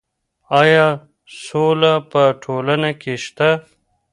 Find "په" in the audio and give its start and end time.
2.11-2.23